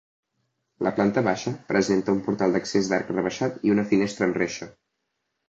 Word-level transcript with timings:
La 0.85 0.93
planta 0.99 1.21
baixa 1.27 1.53
presenta 1.67 2.15
un 2.15 2.23
portal 2.29 2.57
d'accés 2.57 2.91
d'arc 2.93 3.13
rebaixat 3.15 3.61
i 3.69 3.75
una 3.77 3.87
finestra 3.93 4.27
amb 4.31 4.43
reixa. 4.45 4.71